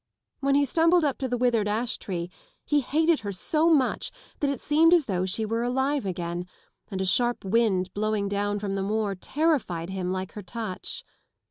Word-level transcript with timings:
When 0.39 0.55
he 0.55 0.65
stumbled 0.65 1.03
up 1.03 1.19
to 1.19 1.27
the 1.27 1.37
withered 1.37 1.67
ash 1.67 1.99
tree 1.99 2.31
he 2.65 2.79
hated 2.81 3.19
her 3.19 3.31
so 3.31 3.69
much 3.69 4.09
that 4.39 4.49
it 4.49 4.59
seemed 4.59 4.95
as 4.95 5.05
though 5.05 5.27
she 5.27 5.45
were 5.45 5.61
alive 5.61 6.07
again, 6.07 6.47
and 6.89 6.99
a 7.01 7.05
sharp 7.05 7.45
wind 7.45 7.93
blowing 7.93 8.27
down 8.27 8.57
from 8.57 8.73
the 8.73 8.81
moor 8.81 9.13
terrified 9.13 9.91
him 9.91 10.11
like 10.11 10.31
her 10.31 10.41
touch. 10.41 11.05